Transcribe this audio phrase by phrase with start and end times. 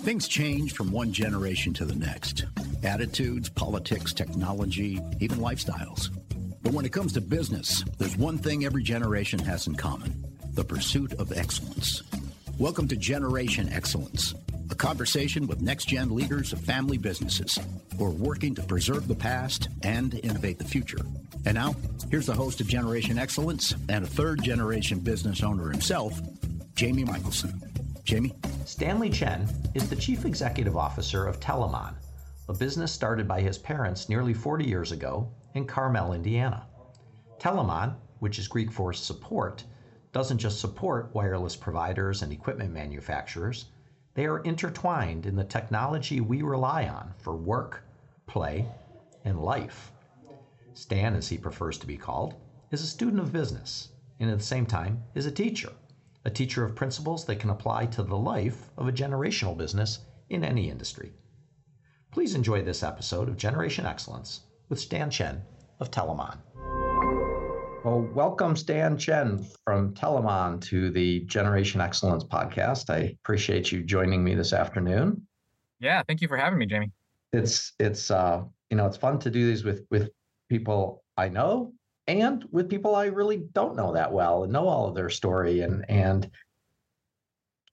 [0.00, 2.46] Things change from one generation to the next
[2.82, 6.08] attitudes, politics, technology, even lifestyles.
[6.62, 10.24] But when it comes to business, there's one thing every generation has in common
[10.54, 12.02] the pursuit of excellence.
[12.58, 14.34] Welcome to Generation Excellence,
[14.70, 17.58] a conversation with next gen leaders of family businesses
[17.98, 21.04] who are working to preserve the past and innovate the future.
[21.44, 21.76] And now,
[22.10, 26.18] here's the host of Generation Excellence and a third generation business owner himself,
[26.74, 27.69] Jamie Michelson.
[28.04, 28.34] Jamie?
[28.64, 31.94] Stanley Chen is the Chief Executive Officer of Telamon,
[32.48, 36.66] a business started by his parents nearly 40 years ago in Carmel, Indiana.
[37.38, 39.64] Telamon, which is Greek for support,
[40.12, 43.66] doesn't just support wireless providers and equipment manufacturers,
[44.14, 47.84] they are intertwined in the technology we rely on for work,
[48.26, 48.66] play,
[49.24, 49.92] and life.
[50.74, 52.34] Stan, as he prefers to be called,
[52.70, 55.72] is a student of business and at the same time is a teacher,
[56.24, 60.44] a teacher of principles that can apply to the life of a generational business in
[60.44, 61.12] any industry.
[62.10, 65.40] Please enjoy this episode of Generation Excellence with Stan Chen
[65.78, 66.36] of Telamon.
[67.84, 72.90] Well, welcome Stan Chen from Telamon to the Generation Excellence podcast.
[72.90, 75.26] I appreciate you joining me this afternoon.
[75.78, 76.92] Yeah, thank you for having me, Jamie.
[77.32, 80.10] It's it's uh, you know, it's fun to do these with with
[80.50, 81.72] people I know
[82.10, 85.60] and with people I really don't know that well and know all of their story
[85.60, 86.30] and and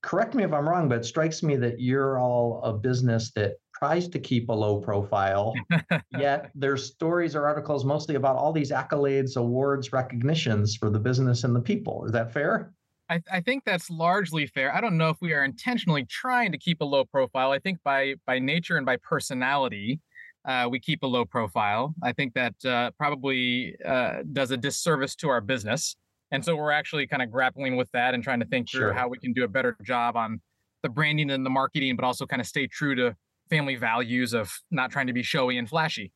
[0.02, 3.55] correct me if I'm wrong, but it strikes me that you're all a business that
[3.77, 5.53] tries to keep a low profile,
[6.17, 11.43] yet there's stories or articles mostly about all these accolades, awards, recognitions for the business
[11.43, 12.05] and the people.
[12.05, 12.73] Is that fair?
[13.09, 14.73] I, I, think that's largely fair.
[14.73, 17.52] I don't know if we are intentionally trying to keep a low profile.
[17.52, 19.99] I think by by nature and by personality,
[20.47, 21.93] uh, we keep a low profile.
[22.01, 25.97] I think that uh, probably uh, does a disservice to our business.
[26.31, 29.07] And so we're actually kind of grappling with that and trying to think through how
[29.07, 30.41] we can do a better job on
[30.83, 33.15] the branding and the marketing, but also kind of stay true to
[33.49, 36.11] family values of not trying to be showy and flashy.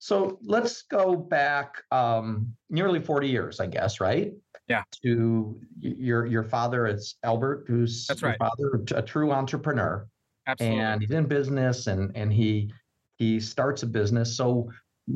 [0.00, 4.32] So let's go back um, nearly 40 years, I guess, right?
[4.68, 4.82] Yeah.
[5.02, 8.38] To your your father, it's Albert, who's That's right.
[8.38, 10.06] father, a true entrepreneur.
[10.46, 10.80] Absolutely.
[10.80, 12.70] And he's in business and and he
[13.18, 14.36] he starts a business.
[14.36, 14.70] So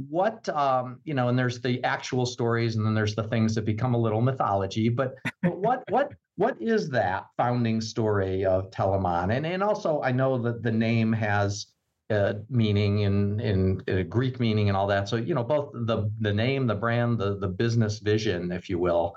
[0.08, 3.64] what um, you know, and there's the actual stories, and then there's the things that
[3.64, 4.88] become a little mythology.
[4.88, 9.36] But, but what what what is that founding story of Telamon?
[9.36, 11.66] And and also, I know that the name has
[12.10, 15.08] a meaning in in a Greek meaning and all that.
[15.08, 18.78] So you know, both the the name, the brand, the the business vision, if you
[18.78, 19.14] will,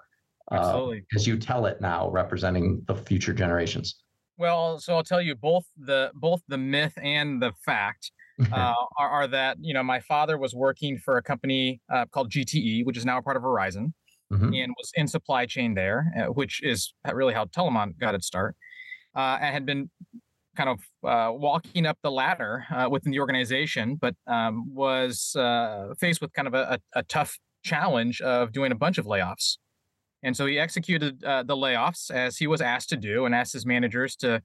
[0.52, 0.56] uh.
[0.56, 4.04] Uh, as you tell it now, representing the future generations.
[4.38, 8.12] Well, so I'll tell you both the both the myth and the fact.
[8.52, 12.30] Uh, are, are, that you know my father was working for a company uh, called
[12.30, 13.94] GTE, which is now a part of Verizon,
[14.32, 14.54] mm-hmm.
[14.54, 18.56] and was in supply chain there, uh, which is really how Telamon got its start.
[19.16, 19.90] Uh, and had been
[20.58, 20.80] kind of
[21.10, 25.32] uh, walking up the ladder uh, within the organization, but um, was
[26.00, 29.58] faced with kind of a, a, a, tough challenge of doing a bunch of layoffs.
[30.24, 33.66] And so he executed the layoffs as he was asked to do, and asked his
[33.66, 34.42] managers to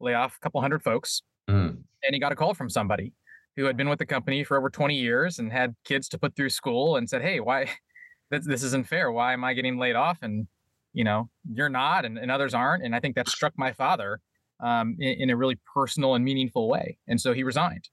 [0.00, 1.20] lay off a couple hundred folks.
[1.50, 1.82] Mm.
[2.02, 3.12] And he got a call from somebody
[3.56, 6.34] who had been with the company for over 20 years and had kids to put
[6.34, 7.70] through school and said, Hey, why
[8.30, 9.12] this, this isn't fair.
[9.12, 10.18] Why am I getting laid off?
[10.22, 10.46] And,
[10.92, 12.84] you know, you're not and, and others aren't.
[12.84, 14.20] And I think that struck my father
[14.60, 16.96] um, in, in, a really personal and meaningful way.
[17.08, 17.88] And so he resigned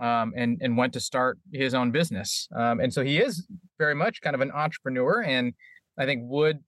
[0.00, 2.48] um, and, and went to start his own business.
[2.56, 3.46] Um, and so he is
[3.78, 5.52] very much kind of an entrepreneur and
[5.98, 6.58] I think would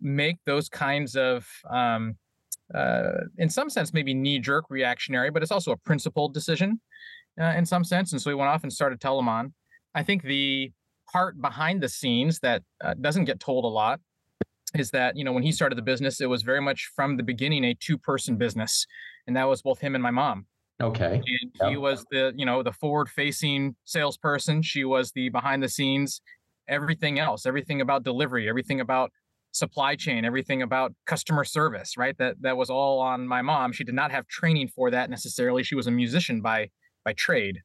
[0.00, 2.16] make those kinds of, um,
[2.74, 6.80] uh, in some sense, maybe knee jerk reactionary, but it's also a principled decision
[7.40, 8.12] uh, in some sense.
[8.12, 9.52] And so he went off and started Telamon.
[9.94, 10.72] I think the
[11.10, 14.00] part behind the scenes that uh, doesn't get told a lot
[14.74, 17.22] is that you know when he started the business, it was very much from the
[17.22, 18.86] beginning a two-person business,
[19.26, 20.46] and that was both him and my mom.
[20.82, 21.14] Okay.
[21.14, 21.70] And yeah.
[21.70, 24.62] he was the you know the forward-facing salesperson.
[24.62, 26.20] She was the behind-the-scenes
[26.68, 29.12] everything else, everything about delivery, everything about
[29.52, 32.16] supply chain, everything about customer service, right?
[32.18, 33.72] That that was all on my mom.
[33.72, 35.62] She did not have training for that necessarily.
[35.62, 36.68] She was a musician by
[37.06, 37.62] by trade.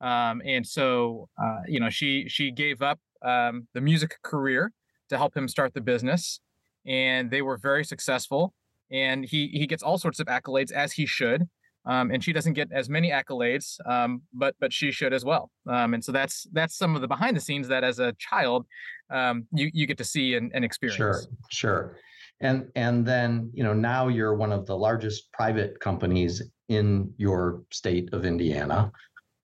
[0.00, 4.72] Um, and so, uh, you know, she she gave up um, the music career
[5.10, 6.40] to help him start the business,
[6.84, 8.52] and they were very successful.
[8.90, 11.44] And he he gets all sorts of accolades as he should.
[11.84, 15.50] Um, and she doesn't get as many accolades, um, but but she should as well.
[15.68, 18.66] Um, and so that's that's some of the behind the scenes that as a child
[19.10, 20.96] um, you you get to see and, and experience.
[20.96, 21.20] Sure,
[21.50, 21.96] sure.
[22.40, 27.62] And and then you know now you're one of the largest private companies in your
[27.70, 28.92] state of Indiana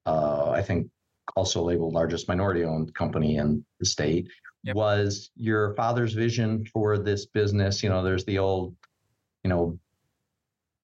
[0.08, 0.88] uh, I think
[1.36, 4.28] also labeled largest minority owned company in the state.
[4.64, 4.74] Yep.
[4.74, 7.82] Was your father's vision for this business?
[7.82, 8.74] You know, there's the old,
[9.44, 9.78] you know,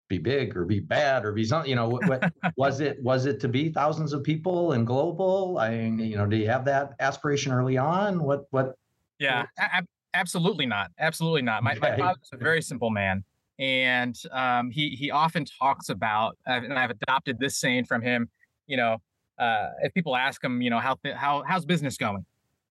[0.08, 3.40] be big or be bad or be something you know what, was it was it
[3.40, 6.90] to be thousands of people and global i mean, you know do you have that
[7.00, 8.74] aspiration early on what what
[9.18, 9.82] yeah a-
[10.12, 11.80] absolutely not absolutely not my, okay.
[11.80, 13.24] my father's a very simple man
[13.58, 18.28] and um, he he often talks about and i've adopted this saying from him
[18.66, 18.98] you know
[19.38, 22.24] uh, if people ask him you know how how how's business going?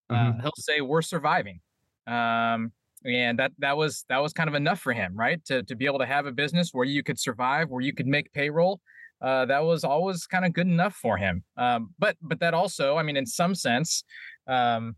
[0.10, 0.40] Uh, mm-hmm.
[0.42, 1.60] he'll say we're surviving.
[2.08, 2.72] Um,
[3.06, 5.44] and that that was that was kind of enough for him right?
[5.46, 8.08] To to be able to have a business where you could survive where you could
[8.08, 8.80] make payroll
[9.22, 11.44] uh, that was always kind of good enough for him.
[11.58, 14.04] Um, but but that also i mean in some sense
[14.48, 14.96] um,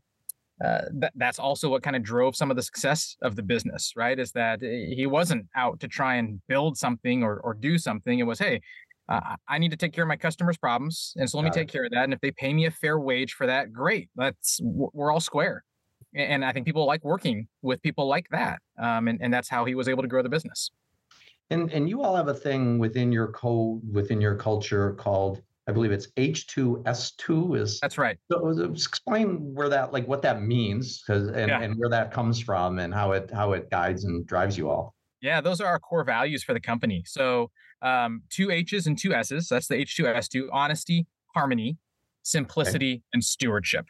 [0.63, 3.94] uh, that, that's also what kind of drove some of the success of the business
[3.96, 7.78] right is that eh, he wasn't out to try and build something or, or do
[7.78, 8.62] something it was hey
[9.07, 11.62] uh, I need to take care of my customers' problems, and so let Got me
[11.62, 11.72] take it.
[11.72, 12.06] care of that.
[12.06, 14.10] And if they pay me a fair wage for that, great.
[14.16, 15.63] That's we're all square
[16.16, 18.60] and I think people like working with people like that.
[18.80, 20.72] Um, and, and that's how he was able to grow the business.
[21.52, 25.72] And and you all have a thing within your code within your culture called I
[25.72, 28.18] believe it's H2S2 is That's right.
[28.32, 31.62] So explain where that like what that means because and, yeah.
[31.62, 34.94] and where that comes from and how it how it guides and drives you all.
[35.22, 37.04] Yeah, those are our core values for the company.
[37.06, 37.50] So
[37.82, 39.48] um, two H's and two S's.
[39.48, 41.78] So That's the H2S2: honesty, harmony,
[42.24, 43.04] simplicity, okay.
[43.14, 43.86] and stewardship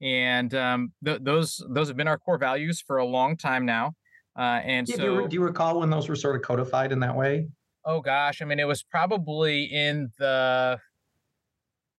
[0.00, 3.94] and um, th- those those have been our core values for a long time now.
[4.38, 6.92] Uh, and yeah, so, do you, do you, recall when those were sort of codified
[6.92, 7.48] in that way?
[7.86, 10.78] Oh gosh, I mean, it was probably in the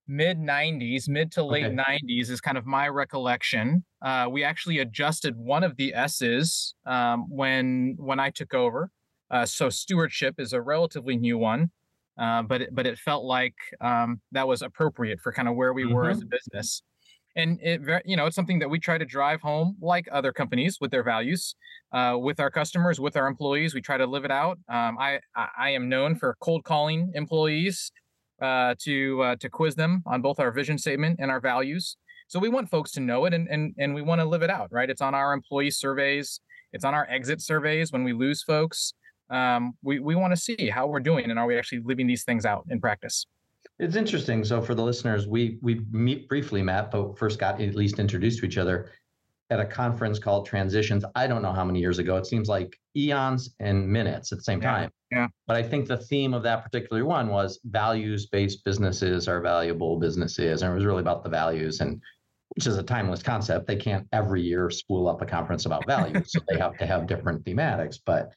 [0.08, 1.76] mid 90s, mid to late okay.
[1.76, 3.84] 90s is kind of my recollection.
[4.02, 8.90] Uh, we actually adjusted one of the S's um, when when I took over.
[9.30, 11.70] Uh, so stewardship is a relatively new one,
[12.18, 15.74] uh, but it, but it felt like um, that was appropriate for kind of where
[15.74, 15.94] we mm-hmm.
[15.94, 16.82] were as a business
[17.38, 20.80] and it you know it's something that we try to drive home like other companies
[20.82, 21.56] with their values
[21.94, 25.20] uh, with our customers with our employees we try to live it out um, I,
[25.36, 27.92] I am known for cold calling employees
[28.42, 31.98] uh, to uh, to quiz them on both our vision statement and our values.
[32.30, 34.50] So we want folks to know it and and, and we want to live it
[34.50, 34.90] out right?
[34.90, 36.42] It's on our employee surveys
[36.74, 38.94] it's on our exit surveys when we lose folks.
[39.30, 42.24] Um, we, we want to see how we're doing and are we actually living these
[42.24, 43.26] things out in practice?
[43.80, 44.44] It's interesting.
[44.44, 48.40] So for the listeners, we we meet briefly met, but first got at least introduced
[48.40, 48.92] to each other
[49.50, 51.06] at a conference called Transitions.
[51.16, 52.18] I don't know how many years ago.
[52.18, 54.92] It seems like eons and minutes at the same yeah, time.
[55.12, 55.28] Yeah.
[55.46, 60.62] But I think the theme of that particular one was values-based businesses are valuable businesses,
[60.62, 62.02] and it was really about the values and
[62.56, 63.68] which is a timeless concept.
[63.68, 67.08] They can't every year spool up a conference about values, so they have to have
[67.08, 68.00] different thematics.
[68.04, 68.32] But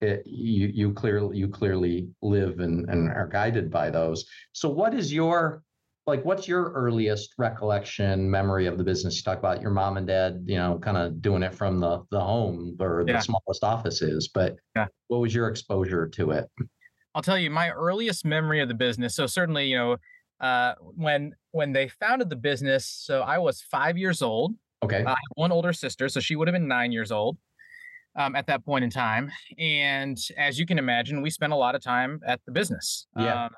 [0.00, 4.26] it, you you clearly you clearly live and, and are guided by those.
[4.52, 5.62] So what is your
[6.06, 10.06] like what's your earliest recollection memory of the business you talk about your mom and
[10.06, 14.28] dad you know kind of doing it from the the home or the smallest offices
[14.32, 14.86] but yeah.
[15.08, 16.46] what was your exposure to it
[17.14, 19.96] i'll tell you my earliest memory of the business so certainly you know
[20.38, 25.10] uh, when when they founded the business so i was five years old okay i
[25.10, 27.38] have one older sister so she would have been nine years old
[28.16, 29.30] um, at that point in time.
[29.58, 33.06] And as you can imagine, we spent a lot of time at the business.
[33.16, 33.44] Yeah.
[33.44, 33.50] Um,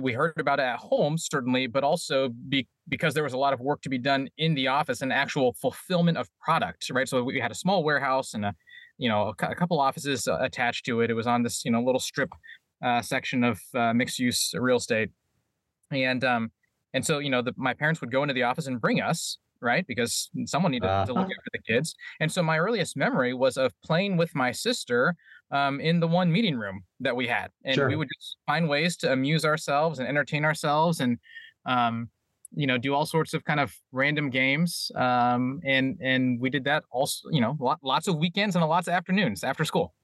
[0.00, 3.52] we heard about it at home, certainly, but also be, because there was a lot
[3.52, 7.08] of work to be done in the office and actual fulfillment of product, right?
[7.08, 8.54] So we had a small warehouse and a,
[8.98, 11.10] you know, a, couple offices uh, attached to it.
[11.10, 12.32] It was on this, you know, little strip
[12.84, 15.10] uh, section of uh, mixed use real estate,
[15.90, 16.52] and um,
[16.92, 19.38] and so you know, the, my parents would go into the office and bring us
[19.60, 19.86] right?
[19.86, 21.06] Because someone needed uh-huh.
[21.06, 21.94] to look after the kids.
[22.20, 25.14] And so my earliest memory was of playing with my sister
[25.50, 27.50] um, in the one meeting room that we had.
[27.64, 27.88] And sure.
[27.88, 31.18] we would just find ways to amuse ourselves and entertain ourselves and,
[31.66, 32.08] um,
[32.54, 34.90] you know, do all sorts of kind of random games.
[34.94, 38.94] Um, and, and we did that also, you know, lots of weekends and lots of
[38.94, 39.94] afternoons after school.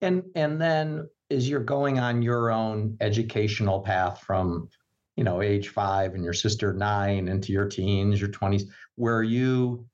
[0.00, 4.68] And, and then as you're going on your own educational path from
[5.18, 8.62] you know, age five and your sister nine into your teens, your 20s,
[8.96, 9.84] were you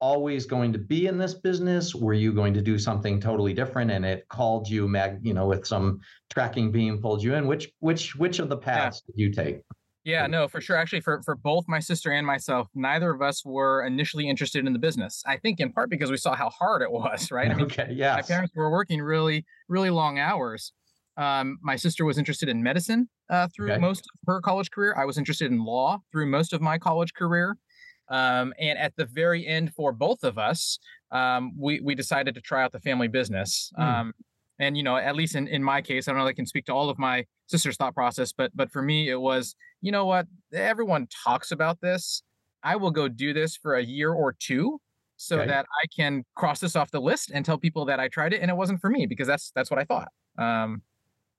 [0.00, 1.94] always going to be in this business?
[1.94, 5.46] Were you going to do something totally different and it called you mag, you know,
[5.46, 6.00] with some
[6.32, 7.46] tracking beam pulled you in?
[7.46, 9.12] Which which which of the paths yeah.
[9.12, 9.60] did you take?
[10.04, 10.76] Yeah, no, for sure.
[10.76, 14.72] Actually, for for both my sister and myself, neither of us were initially interested in
[14.72, 15.22] the business.
[15.26, 17.50] I think in part because we saw how hard it was, right?
[17.50, 18.14] I mean, okay, yeah.
[18.14, 20.72] My parents were working really, really long hours.
[21.16, 23.80] Um, my sister was interested in medicine uh, through okay.
[23.80, 24.94] most of her college career.
[24.96, 27.56] I was interested in law through most of my college career.
[28.08, 30.78] Um, and at the very end, for both of us,
[31.10, 33.72] um, we we decided to try out the family business.
[33.78, 34.12] Mm.
[34.58, 36.26] and you know, at least in, in my case, I don't know.
[36.26, 39.08] if I can speak to all of my sister's thought process, but but for me,
[39.08, 42.22] it was you know what everyone talks about this.
[42.62, 44.80] I will go do this for a year or two,
[45.16, 45.46] so okay.
[45.46, 48.42] that I can cross this off the list and tell people that I tried it
[48.42, 50.08] and it wasn't for me because that's that's what I thought.
[50.38, 50.82] Um,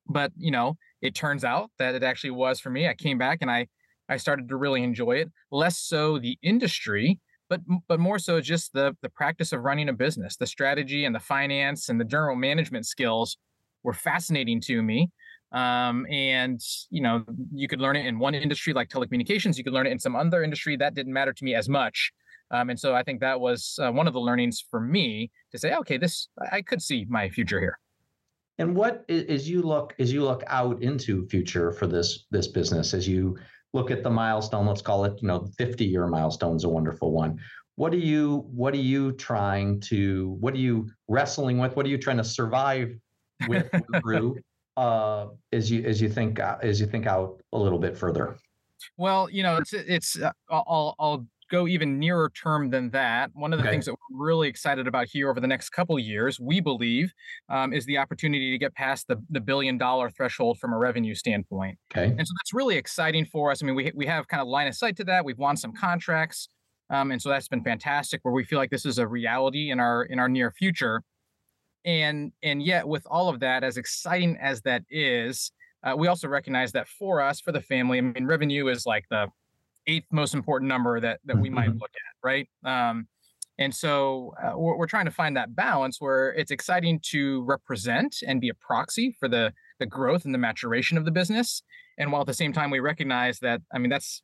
[0.08, 2.88] but you know, it turns out that it actually was for me.
[2.88, 3.68] I came back and I
[4.10, 5.32] I started to really enjoy it.
[5.52, 7.20] Less so the industry,
[7.50, 11.16] but but more so just the the practice of running a business, the strategy and
[11.16, 13.38] the finance and the general management skills
[13.84, 15.10] were fascinating to me.
[15.52, 16.60] Um, and
[16.90, 19.58] you know, you could learn it in one industry like telecommunications.
[19.58, 22.12] You could learn it in some other industry that didn't matter to me as much.
[22.52, 25.58] Um, and so I think that was uh, one of the learnings for me to
[25.58, 27.80] say, okay, this I could see my future here.
[28.58, 32.94] And what as you look as you look out into future for this this business,
[32.94, 33.38] as you
[33.74, 37.12] look at the milestone, let's call it, you know, 50 year milestone is a wonderful
[37.12, 37.38] one.
[37.76, 41.76] What are you what are you trying to what are you wrestling with?
[41.76, 42.96] What are you trying to survive
[43.50, 43.70] with
[44.02, 44.38] through
[44.78, 48.38] uh, as you as you think uh, as you think out a little bit further?
[48.98, 53.54] Well, you know, it's it's uh, I'll I'll go even nearer term than that, one
[53.54, 53.72] of the okay.
[53.72, 57.14] things that we're really excited about here over the next couple years, we believe,
[57.50, 61.16] um, is the opportunity to get past the, the billion dollar threshold from a revenue
[61.16, 61.78] standpoint.
[61.92, 62.06] Okay.
[62.06, 63.62] And so that's really exciting for us.
[63.62, 65.26] I mean, we, we have kind of line of sight to that.
[65.26, 66.50] We've won some contracts.
[66.90, 69.80] Um, and so that's been fantastic where we feel like this is a reality in
[69.80, 71.02] our in our near future.
[71.84, 75.52] And and yet with all of that, as exciting as that is,
[75.84, 79.06] uh, we also recognize that for us, for the family, I mean, revenue is like
[79.10, 79.28] the
[79.88, 81.80] eighth most important number that that we might mm-hmm.
[81.80, 82.48] look at, right?
[82.64, 83.08] Um,
[83.58, 88.18] and so uh, we're, we're, trying to find that balance where it's exciting to represent
[88.28, 91.64] and be a proxy for the the growth and the maturation of the business,
[91.98, 94.22] and while at the same time we recognize that I mean that's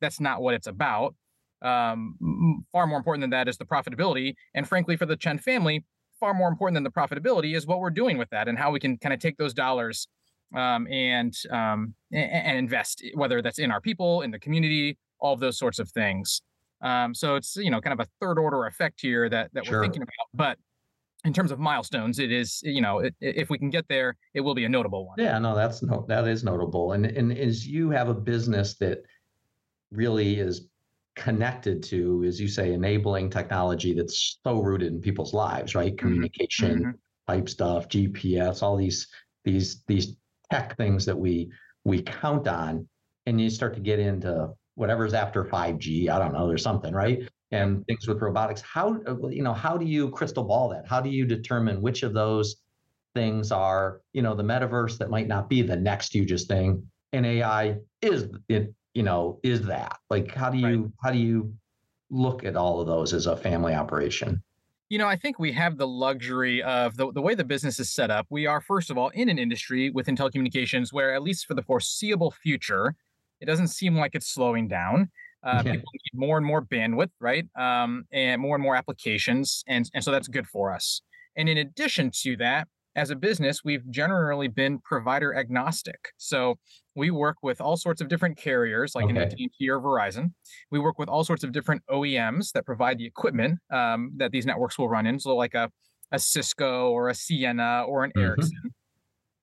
[0.00, 1.14] that's not what it's about.
[1.62, 5.84] Um, far more important than that is the profitability, and frankly, for the Chen family,
[6.20, 8.80] far more important than the profitability is what we're doing with that and how we
[8.80, 10.08] can kind of take those dollars
[10.54, 15.40] um, and um, and invest, whether that's in our people, in the community, all of
[15.40, 16.40] those sorts of things.
[16.82, 19.78] Um, so it's you know kind of a third order effect here that that sure.
[19.78, 20.28] we're thinking about.
[20.34, 20.58] But
[21.24, 24.40] in terms of milestones, it is you know it, if we can get there, it
[24.40, 25.16] will be a notable one.
[25.18, 26.92] Yeah, no, that's no that is notable.
[26.92, 29.02] And and as you have a business that
[29.90, 30.68] really is
[31.16, 35.94] connected to, as you say, enabling technology that's so rooted in people's lives, right?
[35.96, 36.06] Mm-hmm.
[36.06, 37.32] Communication, mm-hmm.
[37.32, 39.08] type stuff, GPS, all these
[39.44, 40.16] these these
[40.54, 41.50] tech things that we
[41.84, 42.88] we count on,
[43.26, 46.08] and you start to get into whatever's after 5G.
[46.08, 46.48] I don't know.
[46.48, 47.28] There's something, right?
[47.50, 48.60] And things with robotics.
[48.60, 49.52] How you know?
[49.52, 50.86] How do you crystal ball that?
[50.86, 52.56] How do you determine which of those
[53.14, 57.26] things are you know the metaverse that might not be the next hugest thing, and
[57.26, 60.92] AI is it you know is that like how do you right.
[61.02, 61.52] how do you
[62.10, 64.42] look at all of those as a family operation?
[64.90, 67.90] You know, I think we have the luxury of the, the way the business is
[67.90, 68.26] set up.
[68.30, 71.62] We are, first of all, in an industry within telecommunications where, at least for the
[71.62, 72.94] foreseeable future,
[73.40, 75.10] it doesn't seem like it's slowing down.
[75.42, 75.72] Uh, yeah.
[75.72, 77.46] People need more and more bandwidth, right?
[77.58, 81.02] Um, and more and more applications, and and so that's good for us.
[81.36, 86.10] And in addition to that, as a business, we've generally been provider agnostic.
[86.16, 86.58] So
[86.94, 89.16] we work with all sorts of different carriers, like okay.
[89.16, 90.32] an AT&T or Verizon.
[90.70, 94.46] We work with all sorts of different OEMs that provide the equipment um, that these
[94.46, 95.18] networks will run in.
[95.18, 95.70] So like a
[96.12, 98.26] a Cisco or a Ciena or an mm-hmm.
[98.26, 98.74] Ericsson.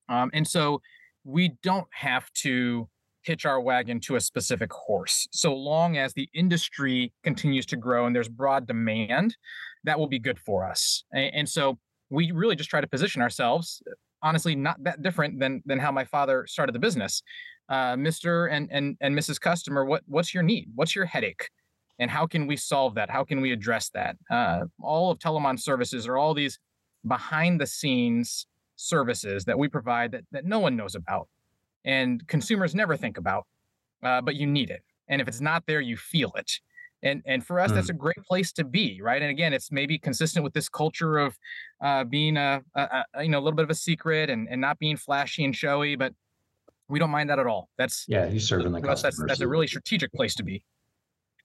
[0.09, 0.81] Um, and so
[1.23, 2.87] we don't have to
[3.23, 5.27] hitch our wagon to a specific horse.
[5.31, 9.37] So long as the industry continues to grow and there's broad demand,
[9.83, 11.03] that will be good for us.
[11.13, 11.77] And, and so
[12.11, 13.81] we really just try to position ourselves,
[14.21, 17.23] honestly, not that different than than how my father started the business.
[17.69, 18.51] Uh, Mr.
[18.51, 19.39] and and and Mrs.
[19.39, 20.69] Customer, what what's your need?
[20.75, 21.49] What's your headache?
[21.99, 23.09] And how can we solve that?
[23.09, 24.17] How can we address that?
[24.29, 26.59] Uh, all of Telamon services are all these
[27.07, 31.27] behind the scenes services that we provide that, that no one knows about
[31.85, 33.45] and consumers never think about,
[34.03, 34.81] uh, but you need it.
[35.07, 36.51] And if it's not there, you feel it.
[37.03, 37.75] And and for us, mm.
[37.75, 39.21] that's a great place to be, right?
[39.21, 41.37] And again, it's maybe consistent with this culture of
[41.83, 44.61] uh, being a, a, a, you know a little bit of a secret and, and
[44.61, 46.13] not being flashy and showy, but
[46.87, 47.69] we don't mind that at all.
[47.77, 49.17] That's yeah, you serving the customers.
[49.17, 50.63] That's, that's a really strategic place to be.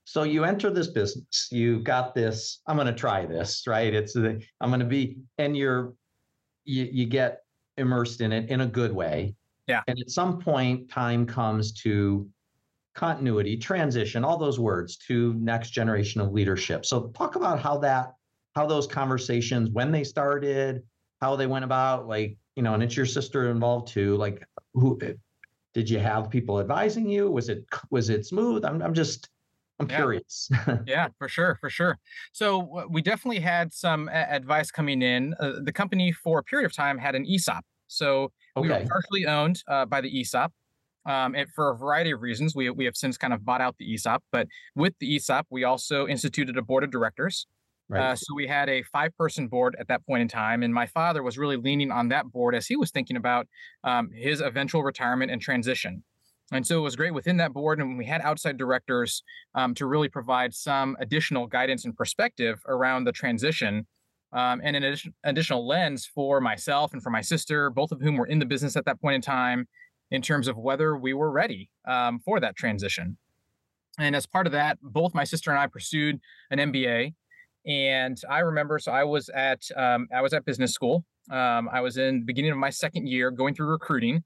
[0.05, 2.61] So you enter this business, you got this.
[2.69, 3.93] I'm going to try this, right?
[3.93, 5.95] It's the, I'm going to be, and you're
[6.65, 7.41] you, you get
[7.77, 9.35] immersed in it in a good way
[9.67, 9.83] yeah.
[9.89, 12.29] And at some point, time comes to
[12.97, 16.85] continuity, transition, all those words to next generation of leadership.
[16.85, 18.15] So talk about how that,
[18.57, 20.83] how those conversations, when they started,
[21.21, 24.17] how they went about, like, you know, and it's your sister involved too.
[24.17, 24.99] Like who
[25.75, 27.31] did you have people advising you?
[27.31, 28.65] Was it was it smooth?
[28.65, 29.29] I'm I'm just
[29.79, 29.97] I'm yeah.
[29.97, 30.49] curious.
[30.87, 31.99] yeah, for sure, for sure.
[32.33, 35.35] So we definitely had some advice coming in.
[35.39, 37.63] Uh, the company for a period of time had an ESOP.
[37.89, 38.69] So Okay.
[38.69, 40.53] We were partially owned uh, by the ESOP.
[41.07, 43.77] Um, and for a variety of reasons, we, we have since kind of bought out
[43.79, 44.23] the ESOP.
[44.33, 47.47] But with the ESOP, we also instituted a board of directors.
[47.89, 48.03] Right.
[48.03, 50.65] Uh, so we had a five person board at that point in time.
[50.65, 53.47] And my father was really leaning on that board as he was thinking about
[53.85, 56.03] um, his eventual retirement and transition.
[56.53, 59.23] And so it was great within that board, and we had outside directors
[59.55, 63.85] um, to really provide some additional guidance and perspective around the transition,
[64.33, 68.17] um, and an addition, additional lens for myself and for my sister, both of whom
[68.17, 69.67] were in the business at that point in time,
[70.11, 73.17] in terms of whether we were ready um, for that transition.
[73.99, 76.21] And as part of that, both my sister and I pursued
[76.51, 77.15] an MBA.
[77.67, 81.05] And I remember, so I was at um, I was at business school.
[81.31, 84.23] Um, I was in the beginning of my second year, going through recruiting,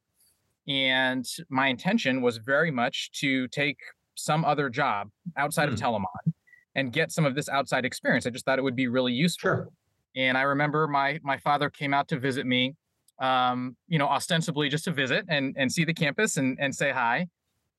[0.69, 3.79] and my intention was very much to take
[4.15, 5.09] some other job
[5.39, 5.73] outside mm.
[5.73, 5.87] of hmm.
[5.87, 6.35] Telamon
[6.75, 8.27] and get some of this outside experience.
[8.27, 9.51] I just thought it would be really useful.
[9.51, 9.69] Sure.
[10.17, 12.75] And I remember my my father came out to visit me,
[13.21, 16.91] um, you know, ostensibly just to visit and and see the campus and and say
[16.91, 17.27] hi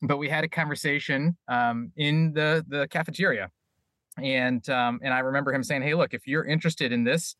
[0.02, 3.50] but we had a conversation um, in the the cafeteria,
[4.18, 7.36] and um, and I remember him saying, "Hey, look, if you're interested in this,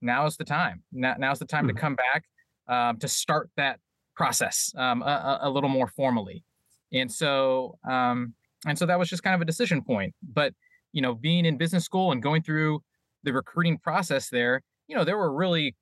[0.00, 0.82] now is the time.
[0.92, 1.76] Now now's the time mm-hmm.
[1.76, 2.24] to come back
[2.68, 3.80] um, to start that
[4.14, 6.44] process um, a, a, little more formally."
[6.92, 8.34] And so um,
[8.66, 10.14] and so that was just kind of a decision point.
[10.22, 10.52] But
[10.92, 12.82] you know, being in business school and going through
[13.22, 15.74] the recruiting process there, you know, there were really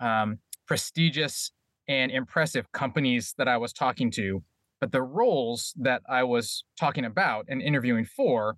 [0.00, 0.38] um,
[0.72, 1.52] prestigious
[1.86, 4.42] and impressive companies that I was talking to
[4.82, 8.56] but the roles that I was talking about and interviewing for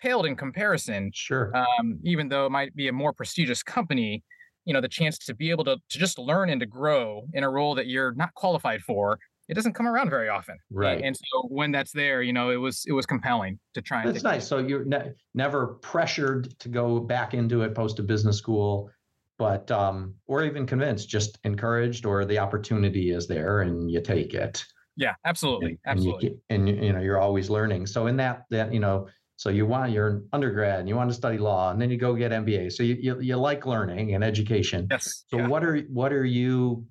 [0.00, 1.10] paled in comparison.
[1.12, 1.52] Sure.
[1.56, 4.22] Um, even though it might be a more prestigious company,
[4.66, 7.42] you know, the chance to be able to, to just learn and to grow in
[7.42, 9.18] a role that you're not qualified for,
[9.48, 10.56] it doesn't come around very often.
[10.70, 10.98] Right.
[10.98, 14.02] And, and so when that's there, you know, it was it was compelling to try
[14.02, 14.14] and.
[14.14, 14.46] That's nice.
[14.46, 18.90] So you're ne- never pressured to go back into it post a business school,
[19.38, 24.34] but um, or even convinced, just encouraged, or the opportunity is there and you take
[24.34, 24.64] it.
[24.96, 26.38] Yeah, absolutely, and, absolutely.
[26.50, 27.86] And you, and you know you're always learning.
[27.86, 31.10] So in that that you know so you want you're an undergrad and you want
[31.10, 32.72] to study law and then you go get MBA.
[32.72, 34.86] So you you, you like learning and education.
[34.90, 35.24] Yes.
[35.28, 35.48] So yeah.
[35.48, 36.86] what are what are you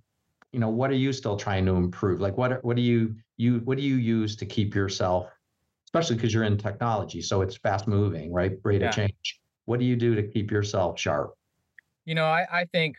[0.52, 2.20] you know what are you still trying to improve?
[2.20, 5.30] Like what what do you you what do you use to keep yourself
[5.88, 8.90] especially because you're in technology so it's fast moving right rate yeah.
[8.90, 11.36] of change what do you do to keep yourself sharp
[12.06, 12.96] you know i, I think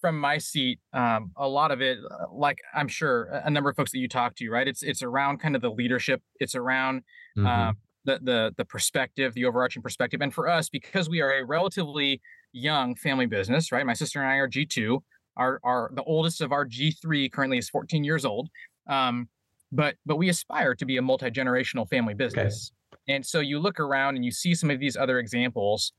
[0.00, 3.76] from my seat, um, a lot of it, uh, like I'm sure a number of
[3.76, 4.66] folks that you talk to, right?
[4.66, 6.22] It's it's around kind of the leadership.
[6.38, 7.02] It's around
[7.36, 7.46] mm-hmm.
[7.46, 7.72] uh,
[8.04, 10.20] the the the perspective, the overarching perspective.
[10.20, 12.20] And for us, because we are a relatively
[12.52, 13.84] young family business, right?
[13.84, 15.02] My sister and I are G two.
[15.36, 18.48] Our our the oldest of our G three currently is 14 years old.
[18.88, 19.28] Um,
[19.72, 22.72] but but we aspire to be a multi generational family business.
[22.92, 23.14] Okay.
[23.14, 25.92] And so you look around and you see some of these other examples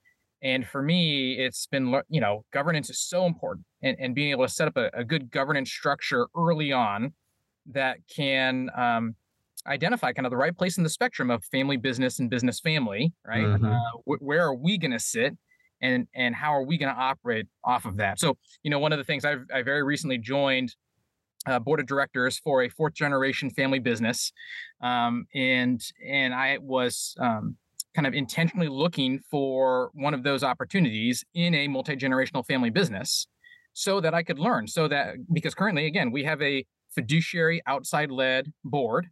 [0.44, 4.46] and for me, it's been, you know, governance is so important and, and being able
[4.46, 7.14] to set up a, a good governance structure early on
[7.68, 9.16] that can um,
[9.68, 13.14] identify kind of the right place in the spectrum of family business and business family,
[13.26, 13.44] right?
[13.44, 13.66] Mm-hmm.
[13.66, 15.38] Uh, wh- where are we going to sit?
[15.84, 18.20] And, and how are we going to operate off of that?
[18.20, 20.76] So, you know, one of the things I've, I very recently joined
[21.48, 24.32] uh, board of directors for a fourth generation family business,
[24.82, 27.58] um, and and I was um,
[27.96, 33.28] kind of intentionally looking for one of those opportunities in a multi-generational family business
[33.74, 38.12] so that I could learn so that because currently again we have a fiduciary outside
[38.12, 39.08] led board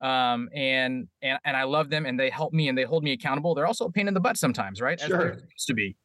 [0.00, 3.12] um, and and and I love them and they help me and they hold me
[3.12, 3.54] accountable.
[3.54, 4.98] They're also a pain in the butt sometimes right?
[4.98, 5.32] Sure.
[5.32, 5.96] as supposed to be.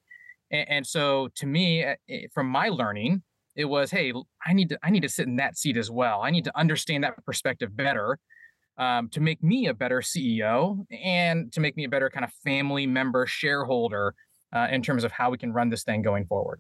[0.52, 3.24] And, and so to me eh, eh, from my learning
[3.56, 4.14] it was hey
[4.46, 6.22] I need to I need to sit in that seat as well.
[6.22, 8.20] I need to understand that perspective better
[8.78, 12.32] um, to make me a better CEO and to make me a better kind of
[12.44, 14.14] family member shareholder
[14.54, 16.60] uh, in terms of how we can run this thing going forward.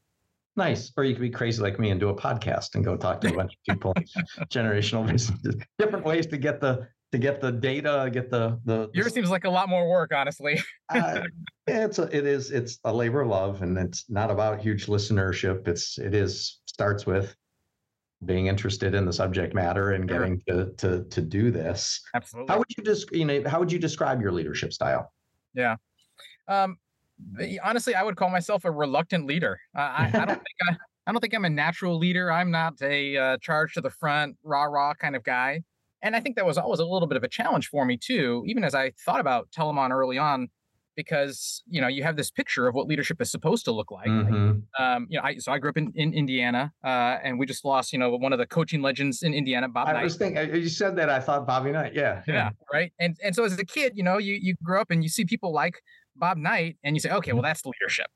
[0.55, 0.91] Nice.
[0.97, 3.29] Or you could be crazy like me and do a podcast and go talk to
[3.29, 3.93] a bunch of people,
[4.49, 8.89] generational businesses, different ways to get the to get the data, get the the.
[8.93, 10.59] Yours seems like a lot more work, honestly.
[10.89, 11.21] uh,
[11.67, 15.67] it's a, it is it's a labor of love, and it's not about huge listenership.
[15.67, 17.35] It's it is starts with
[18.25, 20.19] being interested in the subject matter and sure.
[20.19, 22.01] getting to, to to do this.
[22.15, 22.51] Absolutely.
[22.51, 25.11] How would you just you know how would you describe your leadership style?
[25.53, 25.75] Yeah.
[26.47, 26.77] Um,
[27.63, 29.59] honestly, I would call myself a reluctant leader.
[29.75, 32.31] Uh, I, I don't think I, I don't think I'm a natural leader.
[32.31, 35.61] I'm not a uh, charge to the front, rah rah kind of guy.
[36.01, 38.43] And I think that was always a little bit of a challenge for me too.
[38.45, 40.49] Even as I thought about Telamon early on,
[40.97, 44.07] because you know you have this picture of what leadership is supposed to look like.
[44.07, 44.83] Mm-hmm.
[44.83, 47.63] Um, you know, I, so I grew up in, in Indiana, uh, and we just
[47.63, 49.87] lost you know one of the coaching legends in Indiana, Bob.
[49.87, 50.03] I Knight.
[50.03, 51.93] was thinking you said that I thought Bobby Knight.
[51.93, 52.91] Yeah, yeah, yeah, right.
[52.99, 55.23] And and so as a kid, you know, you you grow up and you see
[55.23, 55.81] people like
[56.17, 58.07] Bob Knight, and you say, okay, well that's leadership.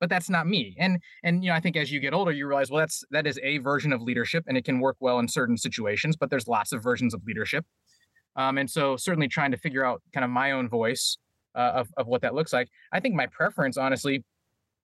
[0.00, 2.46] But that's not me, and and you know I think as you get older, you
[2.46, 5.26] realize well that's that is a version of leadership, and it can work well in
[5.26, 6.16] certain situations.
[6.16, 7.66] But there's lots of versions of leadership,
[8.36, 11.18] um, and so certainly trying to figure out kind of my own voice
[11.58, 12.68] uh, of, of what that looks like.
[12.92, 14.24] I think my preference, honestly,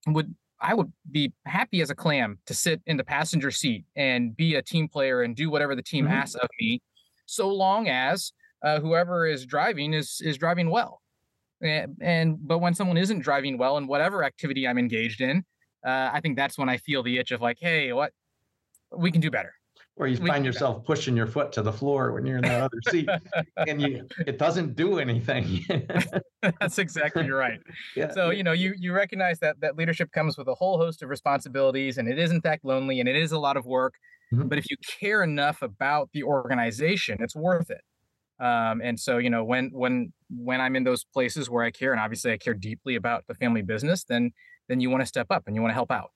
[0.08, 4.36] would I would be happy as a clam to sit in the passenger seat and
[4.36, 6.14] be a team player and do whatever the team mm-hmm.
[6.14, 6.80] asks of me,
[7.26, 8.32] so long as
[8.62, 11.00] uh, whoever is driving is is driving well.
[11.62, 15.44] And, and, but when someone isn't driving well in whatever activity I'm engaged in,
[15.86, 18.12] uh, I think that's when I feel the itch of like, hey, what
[18.94, 19.54] we can do better
[19.96, 22.80] where you find yourself pushing your foot to the floor when you're in that other
[22.90, 23.08] seat
[23.68, 25.64] and you it doesn't do anything.
[26.60, 27.60] That's exactly right.
[27.94, 31.02] Yeah, so you know you you recognize that that leadership comes with a whole host
[31.02, 33.94] of responsibilities and it is in fact lonely and it is a lot of work
[34.32, 34.48] mm-hmm.
[34.48, 37.82] but if you care enough about the organization it's worth it.
[38.44, 41.92] Um, and so you know when when when i'm in those places where i care
[41.92, 44.32] and obviously i care deeply about the family business then
[44.68, 46.10] then you want to step up and you want to help out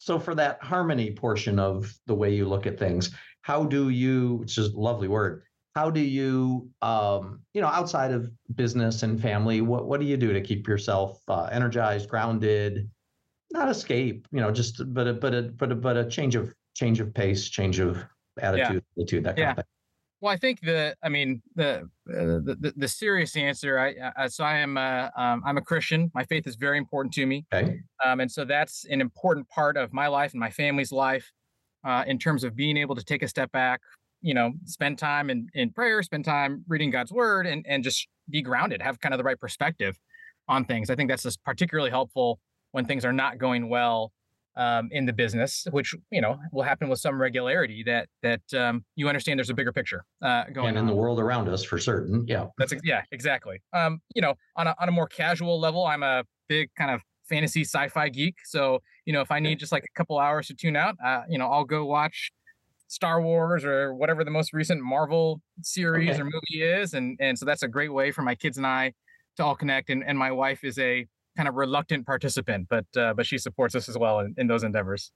[0.00, 4.36] so for that harmony portion of the way you look at things, how do you,
[4.36, 5.42] which is a lovely word,
[5.74, 10.16] how do you, um, you know, outside of business and family, what, what do you
[10.16, 12.90] do to keep yourself uh, energized, grounded,
[13.52, 16.54] not escape, you know, just, but a, but a, but a, but a change of,
[16.74, 18.02] change of pace, change of
[18.40, 19.02] attitude, yeah.
[19.02, 19.50] attitude, that kind yeah.
[19.50, 19.64] of thing.
[20.20, 23.78] Well, I think the, I mean, the, uh, the, the serious answer.
[23.78, 26.10] I, uh, so I am, uh, um, I'm a Christian.
[26.14, 27.80] My faith is very important to me, okay.
[28.04, 31.30] um, and so that's an important part of my life and my family's life,
[31.84, 33.80] uh, in terms of being able to take a step back,
[34.20, 38.06] you know, spend time in in prayer, spend time reading God's word, and and just
[38.28, 39.98] be grounded, have kind of the right perspective
[40.48, 40.90] on things.
[40.90, 42.38] I think that's just particularly helpful
[42.72, 44.12] when things are not going well
[44.56, 47.82] um, in the business, which you know will happen with some regularity.
[47.84, 50.86] That that um, you understand there's a bigger picture uh, going and in on.
[50.86, 52.24] the world around us for certain.
[52.26, 53.62] Yeah, that's yeah exactly.
[53.72, 57.00] Um, you know, on a on a more casual level, I'm a big kind of
[57.28, 58.36] fantasy sci-fi geek.
[58.44, 61.22] So you know, if I need just like a couple hours to tune out, uh,
[61.28, 62.30] you know, I'll go watch
[62.88, 66.20] Star Wars or whatever the most recent Marvel series okay.
[66.20, 68.92] or movie is, and and so that's a great way for my kids and I
[69.36, 69.90] to all connect.
[69.90, 71.06] And and my wife is a
[71.40, 74.62] kind of reluctant participant, but uh, but she supports us as well in, in those
[74.62, 75.10] endeavors.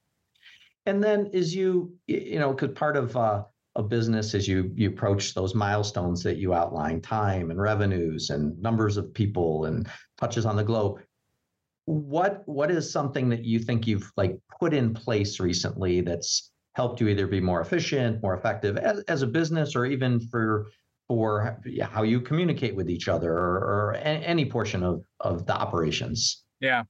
[0.86, 3.42] And then, as you you know, because part of uh,
[3.76, 8.58] a business as you you approach those milestones that you outline, time and revenues and
[8.58, 9.86] numbers of people and
[10.18, 11.02] touches on the globe.
[11.84, 17.02] What what is something that you think you've like put in place recently that's helped
[17.02, 20.68] you either be more efficient, more effective as, as a business, or even for
[21.08, 26.44] for how you communicate with each other or, or any portion of, of the operations.
[26.60, 26.84] Yeah.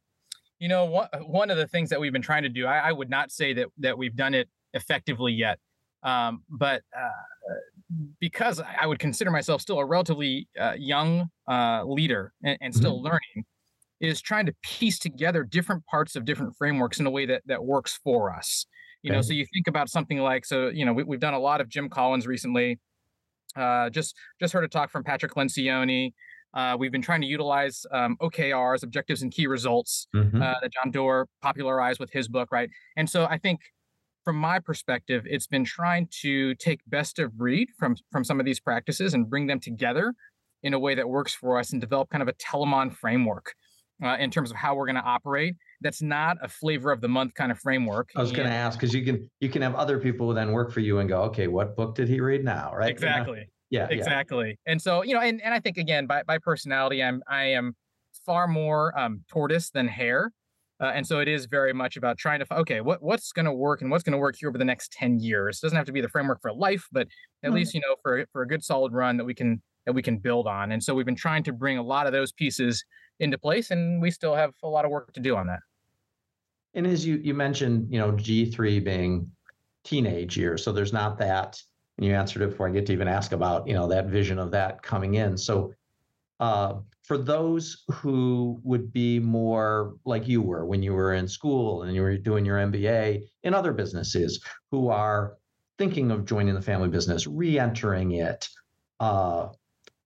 [0.60, 2.92] You know, one, one of the things that we've been trying to do, I, I
[2.92, 5.58] would not say that, that we've done it effectively yet.
[6.04, 7.54] Um, but uh,
[8.20, 12.96] because I would consider myself still a relatively uh, young uh, leader and, and still
[12.96, 13.06] mm-hmm.
[13.06, 13.46] learning,
[14.00, 17.64] is trying to piece together different parts of different frameworks in a way that that
[17.64, 18.66] works for us.
[19.02, 19.16] You okay.
[19.16, 20.68] know, so you think about something like so.
[20.68, 22.78] You know, we, have done a lot of Jim Collins recently.
[23.56, 26.12] Uh, just just heard a talk from Patrick Lencioni.
[26.54, 30.40] Uh, we've been trying to utilize um, OKRs, objectives and key results, mm-hmm.
[30.40, 32.70] uh, that John Doerr popularized with his book, right?
[32.96, 33.60] And so I think,
[34.24, 38.46] from my perspective, it's been trying to take best of breed from from some of
[38.46, 40.14] these practices and bring them together
[40.62, 43.54] in a way that works for us and develop kind of a Telamon framework
[44.04, 45.56] uh, in terms of how we're going to operate.
[45.80, 48.10] That's not a flavor of the month kind of framework.
[48.14, 50.70] I was going to ask because you can you can have other people then work
[50.70, 52.90] for you and go, okay, what book did he read now, right?
[52.90, 53.48] Exactly.
[53.70, 54.58] yeah, exactly.
[54.66, 54.72] Yeah.
[54.72, 57.74] And so you know, and, and I think again by by personality, I'm I am
[58.26, 60.30] far more um, tortoise than hare.
[60.80, 63.52] Uh, and so it is very much about trying to okay what what's going to
[63.52, 65.86] work and what's going to work here over the next 10 years it doesn't have
[65.86, 67.54] to be the framework for life but at mm-hmm.
[67.54, 70.18] least you know for for a good solid run that we can that we can
[70.18, 72.84] build on and so we've been trying to bring a lot of those pieces
[73.20, 75.60] into place and we still have a lot of work to do on that.
[76.74, 79.30] And as you you mentioned you know g3 being
[79.84, 81.60] teenage years so there's not that
[81.96, 84.38] and you answered it before i get to even ask about you know that vision
[84.38, 85.36] of that coming in.
[85.36, 85.72] So
[86.40, 91.82] uh, for those who would be more like you were when you were in school
[91.82, 95.34] and you were doing your mba in other businesses who are
[95.78, 98.48] thinking of joining the family business re-entering it
[99.00, 99.48] uh,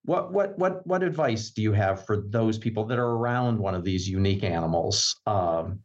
[0.03, 3.75] what what what what advice do you have for those people that are around one
[3.75, 5.19] of these unique animals?
[5.25, 5.79] Um,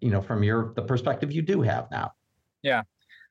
[0.00, 2.12] you know, from your the perspective you do have now.
[2.62, 2.82] Yeah,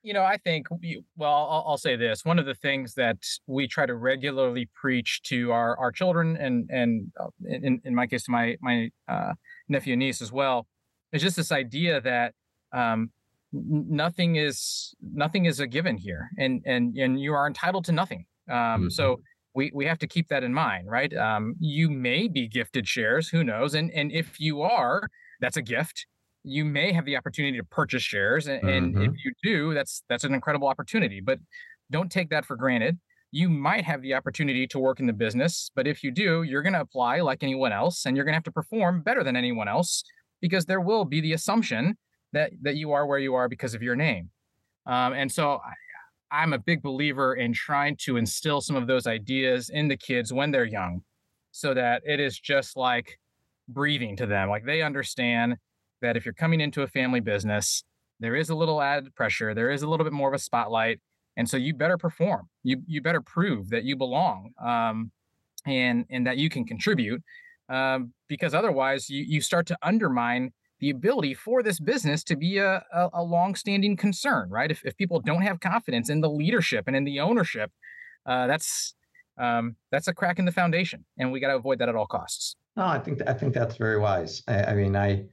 [0.03, 0.67] you know, I think
[1.15, 5.21] well, I'll, I'll, say this: one of the things that we try to regularly preach
[5.23, 9.33] to our our children, and and uh, in in my case, to my my uh,
[9.69, 10.67] nephew and niece as well,
[11.13, 12.33] is just this idea that
[12.73, 13.11] um,
[13.53, 18.25] nothing is nothing is a given here, and and and you are entitled to nothing.
[18.49, 18.89] Um, mm-hmm.
[18.89, 19.21] So
[19.53, 21.15] we we have to keep that in mind, right?
[21.15, 23.75] Um, you may be gifted shares, who knows?
[23.75, 25.07] And and if you are,
[25.39, 26.05] that's a gift.
[26.43, 29.01] You may have the opportunity to purchase shares, and, mm-hmm.
[29.01, 31.21] and if you do, that's that's an incredible opportunity.
[31.21, 31.39] But
[31.91, 32.99] don't take that for granted.
[33.31, 36.63] You might have the opportunity to work in the business, but if you do, you're
[36.63, 39.35] going to apply like anyone else, and you're going to have to perform better than
[39.35, 40.03] anyone else
[40.41, 41.97] because there will be the assumption
[42.33, 44.29] that that you are where you are because of your name.
[44.85, 45.59] Um, and so
[46.31, 50.31] I'm a big believer in trying to instill some of those ideas in the kids
[50.31, 51.01] when they're young,
[51.51, 53.19] so that it is just like
[53.67, 54.49] breathing to them.
[54.49, 55.57] Like they understand
[56.01, 57.83] that if you're coming into a family business,
[58.19, 60.99] there is a little added pressure, there is a little bit more of a spotlight,
[61.37, 62.47] and so you better perform.
[62.63, 65.11] You you better prove that you belong, um,
[65.65, 67.21] and and that you can contribute,
[67.69, 72.57] um, because otherwise you you start to undermine the ability for this business to be
[72.57, 74.71] a, a, a long-standing concern, right?
[74.71, 77.71] If, if people don't have confidence in the leadership and in the ownership,
[78.25, 78.95] uh, that's
[79.37, 82.05] um, that's a crack in the foundation, and we got to avoid that at all
[82.05, 82.55] costs.
[82.75, 84.43] No, I think I think that's very wise.
[84.47, 85.25] I, I mean, I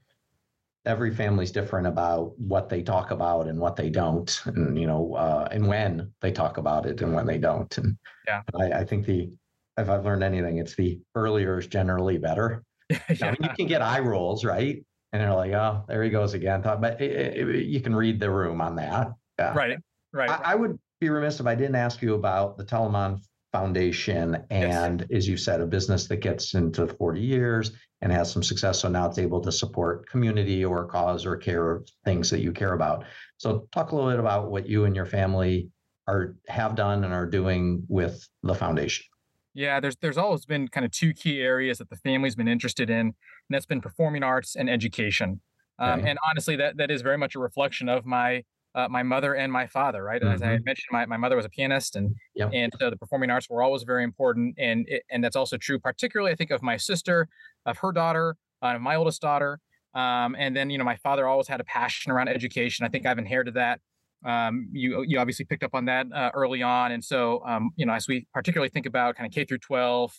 [0.87, 5.14] every family's different about what they talk about and what they don't, and you know,
[5.14, 7.76] uh, and when they talk about it and when they don't.
[7.78, 9.30] And yeah, I, I think the
[9.76, 12.64] if I've learned anything, it's the earlier is generally better.
[12.90, 12.98] yeah.
[13.08, 14.84] I mean, you can get eye rolls, right?
[15.12, 16.61] And they're like, oh, there he goes again.
[16.62, 19.12] But it, it, you can read the room on that.
[19.38, 19.55] Yeah.
[19.55, 19.79] Right.
[20.12, 20.31] Right.
[20.31, 23.21] I, I, would be remiss if I didn't ask you about the Telamon
[23.53, 25.18] Foundation and, yes.
[25.18, 28.81] as you said, a business that gets into 40 years and has some success.
[28.81, 32.53] So now it's able to support community or cause or care of things that you
[32.53, 33.05] care about.
[33.38, 35.68] So talk a little bit about what you and your family
[36.07, 39.05] are have done and are doing with the foundation.
[39.55, 42.90] Yeah, there's there's always been kind of two key areas that the family's been interested
[42.90, 43.14] in,
[43.48, 45.40] and that's been performing arts and education.
[45.78, 48.42] Um, And honestly, that that is very much a reflection of my
[48.74, 50.20] uh, my mother and my father, right?
[50.20, 50.34] Mm-hmm.
[50.34, 50.64] As I mm-hmm.
[50.64, 52.50] mentioned, my, my mother was a pianist, and yep.
[52.52, 55.78] and so the performing arts were always very important, and it, and that's also true,
[55.78, 57.28] particularly I think of my sister,
[57.64, 59.61] of her daughter, uh, my oldest daughter,
[59.94, 62.84] um, and then you know my father always had a passion around education.
[62.84, 63.80] I think I've inherited that
[64.24, 67.87] um, you you obviously picked up on that uh, early on, and so um, you
[67.87, 70.12] know as we particularly think about kind of K through 12,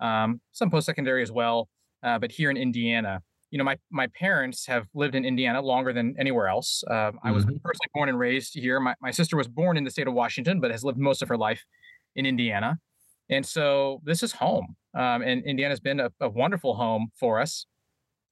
[0.00, 1.68] um, some post secondary as well,
[2.06, 5.92] uh, but here in Indiana, you know my my parents have lived in Indiana longer
[5.92, 6.82] than anywhere else.
[6.90, 7.56] Uh, I was mm-hmm.
[7.64, 8.80] personally born and raised here.
[8.80, 11.28] My my sister was born in the state of Washington, but has lived most of
[11.28, 11.64] her life
[12.14, 12.78] in Indiana,
[13.28, 14.76] and so this is home.
[14.94, 17.66] Um, and Indiana's been a, a, wonderful home for us,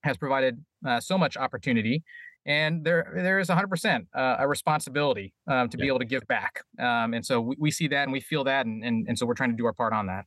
[0.02, 2.02] has provided uh, so much opportunity
[2.46, 5.82] and there there is 100% uh, a responsibility um, to yeah.
[5.82, 8.44] be able to give back um, and so we, we see that and we feel
[8.44, 10.24] that and, and and so we're trying to do our part on that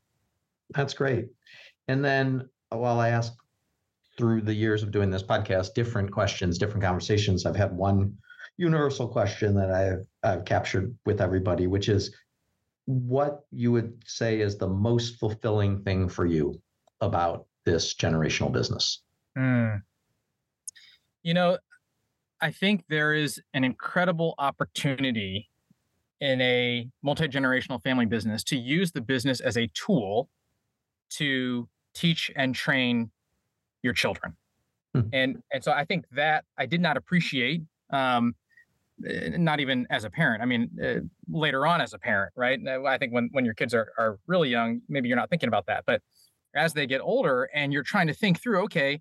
[0.71, 1.27] that's great
[1.87, 3.33] and then while i ask
[4.17, 8.13] through the years of doing this podcast different questions different conversations i've had one
[8.57, 12.15] universal question that i've, I've captured with everybody which is
[12.85, 16.59] what you would say is the most fulfilling thing for you
[17.01, 19.03] about this generational business
[19.37, 19.81] mm.
[21.23, 21.57] you know
[22.39, 25.49] I think there is an incredible opportunity
[26.19, 30.29] in a multi generational family business to use the business as a tool
[31.09, 33.11] to teach and train
[33.83, 34.35] your children.
[34.93, 35.01] Hmm.
[35.13, 38.35] And and so I think that I did not appreciate um,
[39.07, 40.41] eh, not even as a parent.
[40.41, 42.59] I mean, uh, later on as a parent, right?
[42.67, 45.65] I think when when your kids are are really young, maybe you're not thinking about
[45.67, 46.01] that, but
[46.55, 48.99] as they get older and you're trying to think through, okay,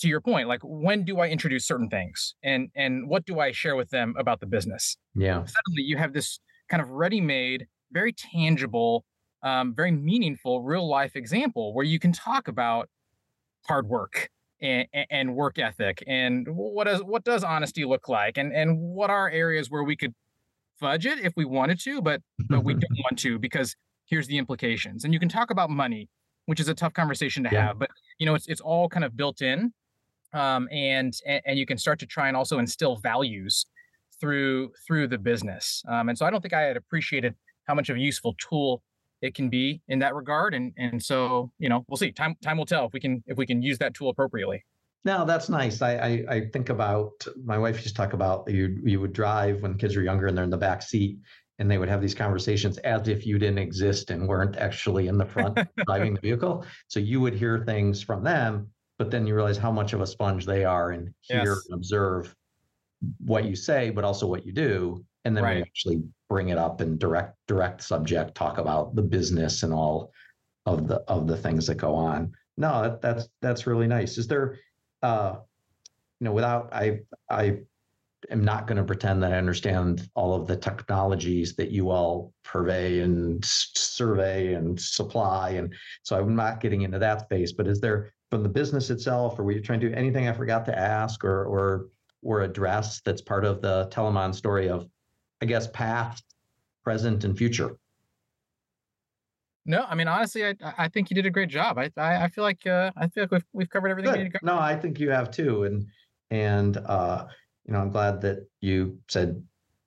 [0.00, 3.52] to your point like when do i introduce certain things and and what do i
[3.52, 8.12] share with them about the business yeah suddenly you have this kind of ready-made very
[8.12, 9.04] tangible
[9.42, 12.88] um, very meaningful real life example where you can talk about
[13.66, 14.28] hard work
[14.60, 19.10] and, and work ethic and what does what does honesty look like and and what
[19.10, 20.14] are areas where we could
[20.78, 23.74] fudge it if we wanted to but but we don't want to because
[24.06, 26.08] here's the implications and you can talk about money
[26.46, 27.68] which is a tough conversation to yeah.
[27.68, 29.72] have but you know it's it's all kind of built in
[30.32, 33.66] um, and and you can start to try and also instill values
[34.20, 35.82] through through the business.
[35.88, 38.82] Um, and so I don't think I had appreciated how much of a useful tool
[39.22, 40.54] it can be in that regard.
[40.54, 42.12] And and so you know we'll see.
[42.12, 44.64] Time time will tell if we can if we can use that tool appropriately.
[45.02, 45.80] No, that's nice.
[45.80, 49.62] I, I, I think about my wife used to talk about you you would drive
[49.62, 51.18] when kids were younger and they're in the back seat
[51.58, 55.16] and they would have these conversations as if you didn't exist and weren't actually in
[55.16, 56.64] the front driving the vehicle.
[56.88, 60.06] So you would hear things from them but then you realize how much of a
[60.06, 61.66] sponge they are and hear yes.
[61.70, 62.36] and observe
[63.24, 65.02] what you say, but also what you do.
[65.24, 65.56] And then right.
[65.56, 70.12] we actually bring it up and direct direct subject, talk about the business and all
[70.66, 72.32] of the of the things that go on.
[72.56, 74.18] No, that, that's that's really nice.
[74.18, 74.58] Is there
[75.02, 75.36] uh
[76.20, 77.60] you know, without I I
[78.30, 82.34] am not going to pretend that I understand all of the technologies that you all
[82.44, 85.50] purvey and survey and supply.
[85.50, 89.38] And so I'm not getting into that space, but is there from the business itself,
[89.38, 91.86] or were you trying to do anything I forgot to ask or or
[92.22, 94.86] or address that's part of the Telamon story of,
[95.42, 96.24] I guess, past,
[96.84, 97.76] present, and future?
[99.66, 101.78] No, I mean honestly, I I think you did a great job.
[101.78, 104.30] I I, I feel like uh, I feel like we've we've covered everything.
[104.30, 104.40] Good.
[104.42, 105.86] No, I think you have too, and
[106.30, 107.26] and uh,
[107.66, 109.42] you know I'm glad that you said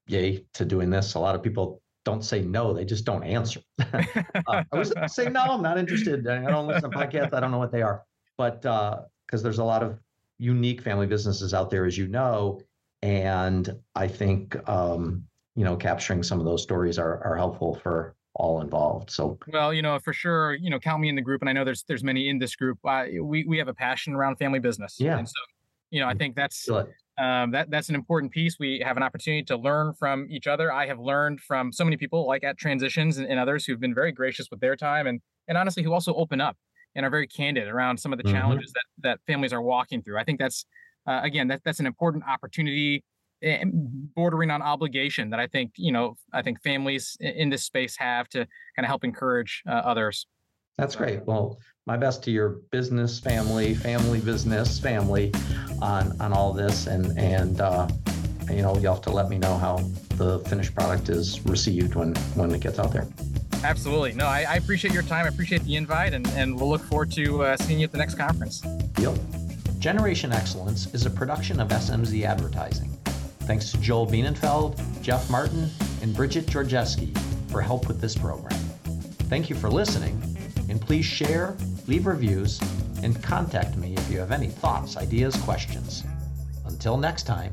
[0.08, 1.16] yay to doing this.
[1.16, 3.62] A lot of people don't say no; they just don't answer.
[3.94, 4.04] uh,
[4.48, 6.28] I was say no, I'm not interested.
[6.28, 7.34] I don't listen to podcasts.
[7.34, 8.04] I don't know what they are,
[8.38, 10.00] but because uh, there's a lot of
[10.38, 12.62] unique family businesses out there, as you know,
[13.02, 18.16] and I think um, you know capturing some of those stories are are helpful for
[18.36, 19.12] all involved.
[19.12, 21.54] So well, you know, for sure, you know, count me in the group, and I
[21.54, 22.80] know there's there's many in this group.
[22.84, 24.98] Uh, we we have a passion around family business.
[25.00, 25.18] Yeah.
[25.18, 25.34] And so,
[25.92, 28.58] you know, I think that's um, that that's an important piece.
[28.60, 30.72] We have an opportunity to learn from each other.
[30.74, 33.94] I have learned from so many people, like at Transitions and, and others, who've been
[33.94, 36.58] very gracious with their time, and and honestly, who also open up
[36.96, 38.36] and are very candid around some of the mm-hmm.
[38.36, 40.18] challenges that that families are walking through.
[40.18, 40.66] I think that's
[41.06, 43.04] uh, again that that's an important opportunity
[44.16, 48.30] bordering on obligation that I think you know I think families in this space have
[48.30, 48.40] to
[48.76, 50.28] kind of help encourage uh, others.
[50.78, 51.24] That's great.
[51.26, 55.34] Well, my best to your business family, family business family,
[55.82, 57.88] on on all this, and and uh,
[58.50, 59.78] you know you have to let me know how
[60.16, 63.08] the finished product is received when when it gets out there.
[63.64, 64.12] Absolutely.
[64.12, 65.26] No, I, I appreciate your time.
[65.26, 67.98] I appreciate the invite, and and we'll look forward to uh, seeing you at the
[67.98, 68.64] next conference.
[69.00, 69.18] Yep.
[69.80, 72.93] Generation Excellence is a production of SMZ Advertising.
[73.46, 75.70] Thanks to Joel Bienenfeld, Jeff Martin,
[76.02, 77.16] and Bridget Georgeski
[77.52, 78.60] for help with this program.
[79.30, 80.22] Thank you for listening,
[80.70, 82.62] and please share, leave reviews,
[83.04, 86.04] and contact me if you have any thoughts, ideas, questions.
[86.66, 87.52] Until next time,